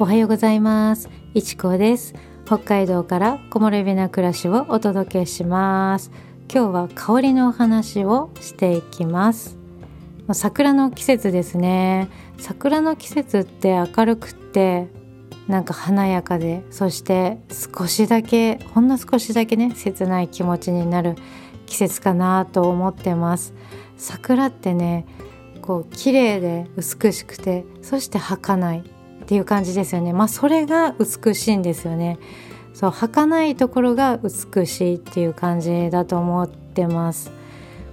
[0.00, 1.08] おはようございます。
[1.34, 2.14] いちこです。
[2.46, 6.10] 北海道から木漏れ日な暮らしをお届けします。
[6.52, 9.56] 今日は香りのお話をしていきます。
[10.32, 12.08] 桜の季節ですね。
[12.38, 14.88] 桜の季節って明るくって
[15.46, 17.38] なんか華やかでそして
[17.76, 21.14] 少しだけほんの少しだけね切ない気持ちになる
[21.66, 23.54] 季節かなと思ってます。
[23.96, 25.06] 桜ってね
[25.62, 28.93] こう綺麗で美しくてそして儚い。
[29.24, 30.12] っていう感じですよね。
[30.12, 32.18] まあそれが美しいんですよね。
[32.74, 37.32] そう儚いところが美しいっていう感じだと思ってます。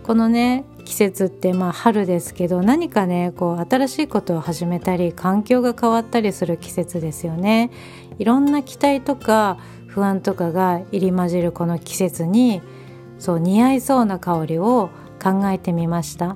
[0.04, 7.72] このね季節ってまあ春ですけど何かねこう新しいことを始めたり環境が変わったりする季節ですよね。
[8.20, 12.62] いろんな期待とか不安とかが入り混じるこの季節に
[13.20, 14.90] そう似合いそうな香りを
[15.22, 16.36] 考えてみました。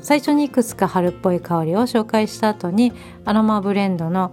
[0.00, 2.92] 最初にいくつか春っぽい香りを紹介した後に
[3.24, 4.32] アロマブレンドの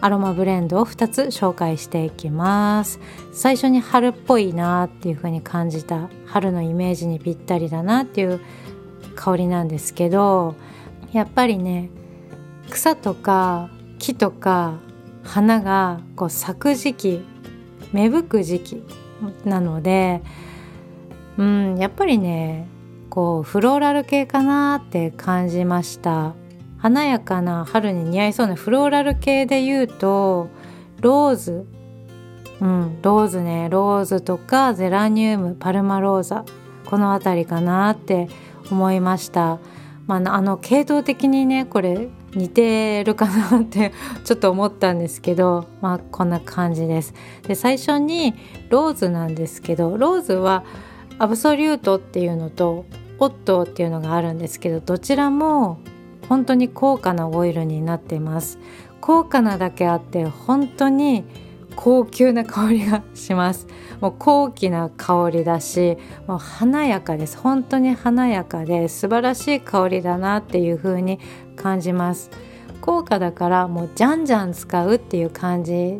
[0.00, 3.00] アロマブレンドを2つ紹介していきます。
[3.32, 8.40] 最初に春っぽいなっていう風に感じた春のイメージにぴったりだなっていう
[9.16, 10.54] 香りなんですけど
[11.12, 11.90] やっぱりね
[12.70, 14.78] 草とか木とか
[15.24, 17.24] 花がこう咲く時期
[17.92, 18.82] 芽吹く時期
[19.44, 20.22] なので
[21.36, 22.68] うんやっぱりね
[23.18, 26.36] こうフローラル系かなって感じました。
[26.76, 30.48] 華やかな春に似合いそうなフローラル系で言うと
[31.00, 31.66] ローズ。
[32.60, 33.68] うんローズね。
[33.72, 36.44] ローズとかゼラニウムパルマローザ。
[36.86, 38.28] この辺りかなって
[38.70, 39.58] 思いました。
[40.06, 47.14] まあ、あの系統的にねこれ似てるかなって ちょっと思ったんですけどまあこんな感じです。
[47.48, 48.34] で最初に
[48.68, 50.62] ローズなんですけどローズは
[51.18, 52.84] アブソリュートっていうのと
[53.20, 55.78] オットーっていうのがあるんですけどどちらも
[56.28, 58.58] 本当に高価なオイルになっています。
[59.00, 61.24] 高価なだけあって本当に
[61.76, 63.66] 高級な香りがします。
[64.00, 65.96] もう高貴な香りだし
[66.26, 67.38] もう華やかです。
[67.38, 71.18] 本当に華やかで素晴らしい香りだなっていう風に
[71.56, 72.30] 感じます。
[72.80, 75.98] 高価だからもうじゃんじゃん使うっていう感じ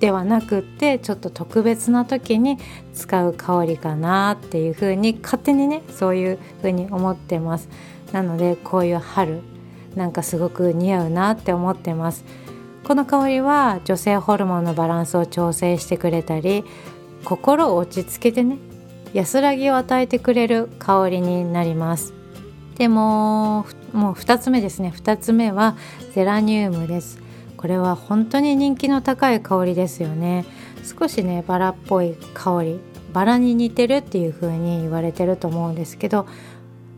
[0.00, 2.58] ではなくってちょっと特別な時に
[2.94, 7.68] 使う香りかなっていう風に勝手にねそういう風に思ってます。
[8.12, 9.42] なのでこういう春
[9.94, 12.24] なんかすごく似合うなって思ってます。
[12.84, 16.64] この香りは女性ホルモンのバランスを調整してくれたり
[17.24, 18.56] 心を落ち着けてね
[19.12, 22.14] 安らぎを与えてくれる香りになります。
[22.78, 24.94] でももう2つ目ですね。
[24.96, 25.76] 2つ目は
[26.14, 27.29] ゼラニウムです。
[27.60, 30.46] これは本当に人気の高い香りですよね。
[30.82, 32.80] 少しねバラっぽい香り
[33.12, 36.26] バラに似てるっていう風に言われてると思うんですけど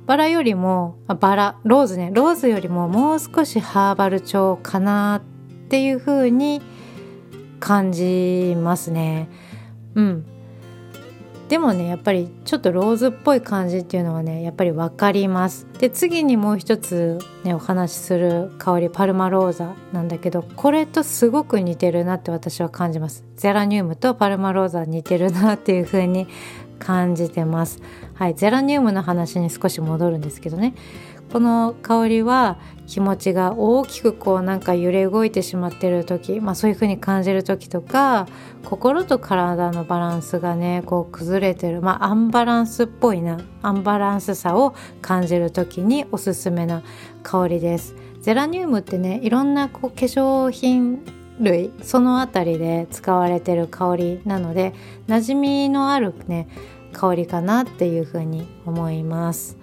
[0.07, 2.13] バラよりもバラローズね。
[2.15, 5.25] ローズよりももう少しハーバル調かな
[5.65, 6.63] っていう風に
[7.59, 9.29] 感じますね。
[9.97, 10.27] うん。
[11.53, 15.67] でもねやっぱりちょっとローズっぽい感じっていうのはねやっぱり分かります。
[15.79, 23.27] で次にもう一つねお話しする香りパルマローザなんだけどこれとすごく似てるなって私は感じます。
[23.37, 26.27] ゼラニウムとパルマローザ似てるなっていう風に
[26.79, 27.83] 感じてます。
[28.15, 30.73] はいゼラニウムの話に少し戻るんですけどね。
[31.33, 38.27] この香りは気持ちが大きくこうなんか揺れ動いてしまってる時、まあ、そういう風に感じる時とか
[38.65, 46.83] 心と体のバランスがねこう崩れてる、まあ、アンバランスっぽいなアンバランスさを感じる時におすすめな
[47.23, 47.95] 香りです。
[48.21, 51.03] ゼラニウムってねいろんなこう化粧品
[51.41, 54.75] 類その辺りで使われてる香りなので
[55.09, 56.47] 馴染みのあるね
[56.93, 59.62] 香りかなっていうふうに思います。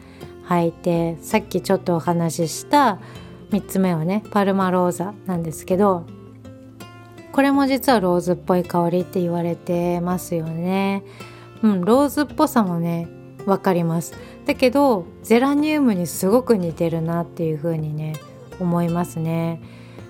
[0.50, 3.00] 履いてさっきちょっとお話しした
[3.52, 6.06] 3つ目はねパルマローザなんですけど
[7.32, 11.04] これも実はローズっぽい香りって言われてますよね。
[11.62, 13.08] うん、ローズっぽさもね
[13.46, 14.14] 分かります。
[14.46, 18.16] だけどゼラニウムにすごく似てるなっていう風にね
[18.60, 19.62] 思いますね。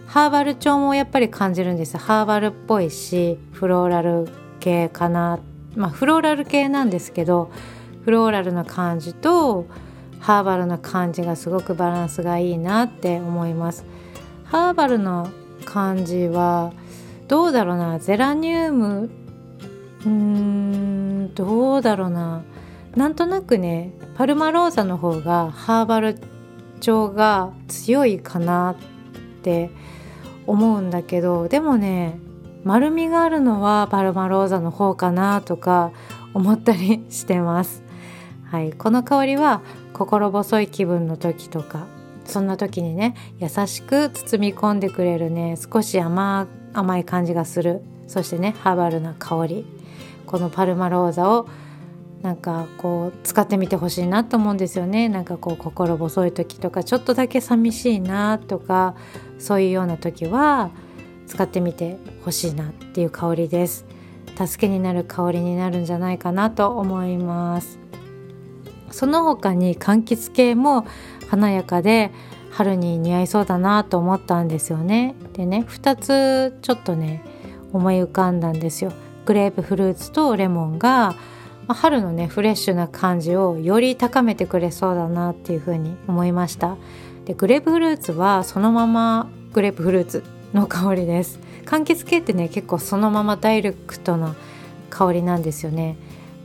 [0.07, 1.97] ハーバル調もやっぱり感じるんです。
[1.97, 4.27] ハーバルっぽいしフローラル
[4.59, 5.39] 系かな。
[5.75, 7.51] まあフローラル系なんですけど
[8.05, 9.65] フローラルな感じと
[10.19, 13.85] ハーバルな感じがすごくバランスがいいなって思います。
[14.43, 15.29] ハーバルの
[15.65, 16.73] 感じは
[17.27, 17.99] どうだろうな。
[17.99, 19.09] ゼラニウム
[20.05, 22.43] うーんどうだろうな。
[22.95, 26.19] なんとなくねパルマローザの方がハーバル
[26.79, 29.69] 調が強いかなって
[30.47, 32.19] 思うんだけどでもね
[32.63, 35.91] 丸みがあるのはパルマローザの方かなとか
[36.33, 37.83] 思ったりしてます。
[38.49, 39.61] はい、この香りは
[39.93, 41.85] 心細い気分の時とか
[42.25, 46.47] そんな時にね優しく包み込んでくれるね少し甘
[46.97, 47.81] い感じがする。
[48.07, 49.65] そしてねハーバルな香り。
[50.25, 51.47] このパルマローザを
[52.21, 55.09] なんかこう使ってみてほしいなと思うんですよね。
[55.09, 58.95] なんかこう心細い時とかちょっとだけ寂しいなとか
[59.37, 60.71] そういうような時は
[61.27, 63.85] 使ってみてほしいなっていう香りです。
[64.35, 67.78] 助けになる香りになるんじゃないかなと思います。
[68.91, 70.85] その他に柑橘系も
[71.29, 72.11] 華やかで
[72.51, 75.15] 春に似合いそうだなと思ったんですよね。
[75.33, 77.23] でね2つちょっとね
[77.71, 78.91] 思い浮かんだんですよ。
[79.25, 81.15] グレープフルーツとレモンが
[81.67, 86.77] ま春のねフレッシュな感じをより高めてくれそうだなっていうふうに思いました。
[87.25, 91.39] でグレープフルーツはそのままグレープフルーツの香りです。
[91.65, 94.35] 柑橘系ってね結構そのままダイレクトな
[94.89, 95.95] 香りなんですよね。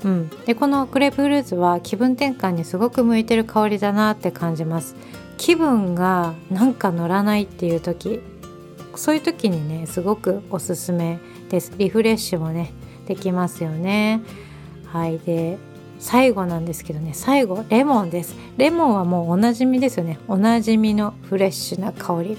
[0.05, 4.95] うん、でこのグレープフルーツは気分転換にすごく向いてる香りだなって感じます。
[5.39, 8.21] 気分がなんか乗らないっていう時
[8.95, 11.19] そういう時にねすごくおすすめ
[11.49, 11.73] です。
[11.79, 12.73] リフレッシュもね
[13.07, 14.21] できますよね。
[14.87, 15.19] はい。
[15.19, 15.59] で
[15.99, 18.37] 最後なんですけどね最後レモンです。
[18.59, 20.19] レモンはもうおなじみですよね。
[20.29, 22.39] おなじみのフレッシュな香り。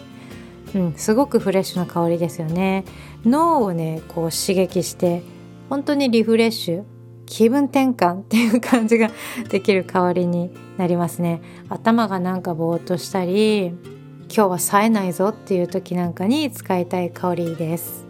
[0.76, 2.86] うんすごくフレッシュな香りですよね。
[3.26, 5.24] 脳をねこう刺激して
[5.70, 6.84] 本当にリフレッシュ
[7.26, 9.10] 気分転換っていう感じが
[9.50, 11.42] できる香りになりますね。
[11.70, 18.06] 頭がなんかぼーっとしたり今日は冴えないぞっていう時なんかに使いたい香りです。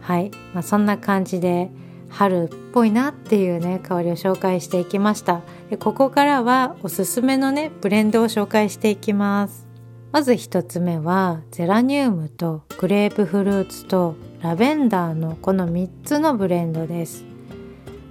[0.00, 1.70] はい、まあ、そんな感じで
[2.10, 5.42] 春っぽいなっていうね香りを紹介していきました。
[5.70, 9.66] でここからはおすすめのねブレンドを紹介していきます。
[10.12, 17.33] まず1つ目はゼラニウムとグレープフルーツとラベンダーのこの3つのブレンドです。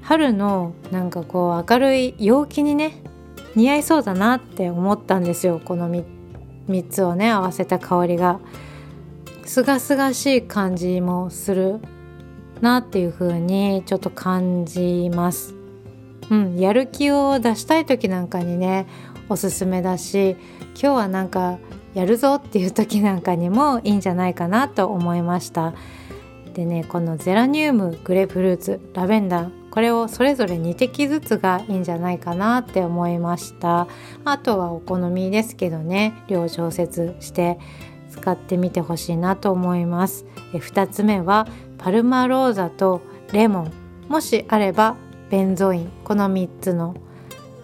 [0.03, 3.01] 春のなんかこう明るい陽気にね
[3.55, 5.61] 似合いそうだなって思ったんですよ。
[5.63, 6.03] この 3,
[6.67, 8.39] 3つをね合わせた香りが。
[9.45, 11.79] すがすがしい感じもする
[12.61, 15.55] なっていう風にちょっと感じます。
[16.29, 18.87] うんやる気を出したい時なんかにね
[19.29, 20.37] おすすめだし
[20.73, 21.59] 今日はなんか
[21.93, 25.73] やるぞっていう時なんかにもいいんじゃないかなと思いました。
[26.53, 33.87] でねこのゼラニウムグレープフルーツラベンダーこれをそれぞれ2滴ずつがいいんじゃないかなって思いました。
[34.23, 37.57] あとはお好みですけどね量調節して
[38.11, 40.25] 使ってみてほしいなと思います。
[40.53, 41.47] え2つ目は
[41.79, 43.01] パルマローザと
[43.31, 43.71] レモン。
[44.09, 44.95] もしあれば
[45.31, 45.91] ベンゾイン。
[46.03, 46.95] この3つの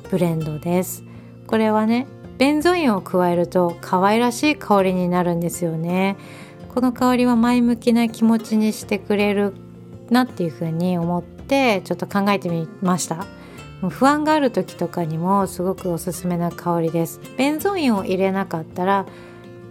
[0.09, 1.03] ブレンドです。
[1.45, 2.07] これはね
[2.39, 6.17] ベンゾインを加えると可愛らしい香りになるんですよね。
[6.69, 9.53] この香りは前向きな気持ちにしてくれる
[10.09, 13.25] なっていうふうに思ってちょっと考えてみました。
[13.89, 17.21] 不安がある時とかにもすごくおすすめな香りです。
[17.37, 19.05] ベンゾインを入れなかったら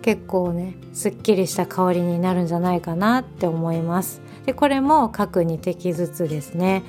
[0.03, 4.23] 結構ねすっきりした香りになるんじゃないかなって思います。
[4.47, 6.83] でこれも各2滴ずつですね。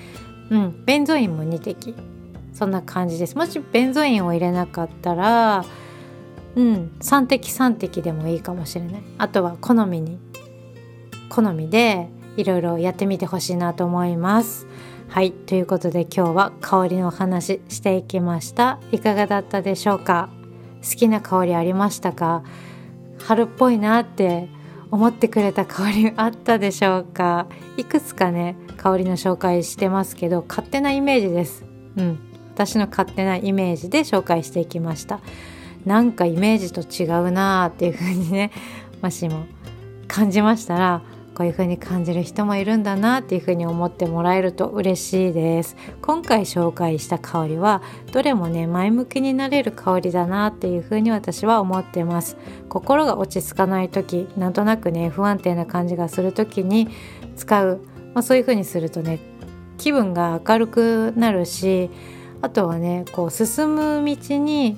[0.50, 1.94] うんベンゾインも2滴。
[2.54, 3.38] そんな感じです。
[3.38, 5.66] もしベンゾインを入れなかったら
[6.56, 6.92] うん。
[7.00, 9.02] 3滴3滴でもいいかもしれない。
[9.18, 10.20] あとは好みに。
[11.30, 14.68] 好みでいろいろやってみてほしいなと思います。
[15.08, 15.32] はい。
[15.32, 18.80] ということで今日は香りのお話していきました。
[18.92, 20.30] いかがだったでしょうか？
[20.84, 22.44] 好きな香りありましたか？
[23.20, 24.50] 春っぽいなって
[24.92, 27.48] 思ってくれた香りあったでしょうか？
[27.78, 31.66] いくつかね香りの紹介してますけど勝手なイメージです。
[31.98, 32.20] うん。
[32.54, 35.22] 私の勝手なイメージで紹介していきました。
[35.86, 38.52] なんかイメージと違うなーっていう風にね
[39.02, 39.46] もしも
[40.08, 41.02] 感じましたら
[41.36, 45.78] こういう風に感じる人もいるんだなっていう風に思ってもらえると嬉しいです。
[46.02, 47.82] 今回紹介した香りは
[48.12, 52.36] どれもね前向きになれる香りだなっていう風に私は思ってます。
[52.68, 56.90] 心が落ち着かない時なんとなくね不安定な感じがする時に
[57.38, 57.80] 使う、
[58.14, 59.20] まあ、そういう風にするとね
[59.78, 61.90] 気分が明るくなるし
[62.42, 64.78] あとはねこう進む道に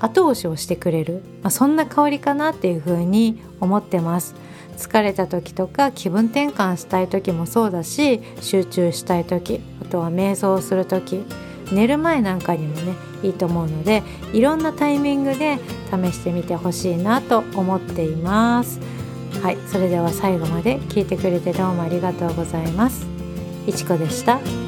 [0.00, 4.34] 後押しをしてくれる、まあ、そんな香りかなっていう風に思ってます。
[4.76, 11.24] 疲れた時とか気分転換したい時もそうだし集中したい時あとは瞑想する時
[11.72, 14.02] 寝る前なんかにもねいいと思うので
[14.32, 15.58] いろんなタイミングで
[15.90, 18.80] 試してみてほしいなと思っています。
[19.42, 23.06] はいそれでは最後まで聞いてくれてどうもありがとうございます。
[23.66, 24.67] いちこでした。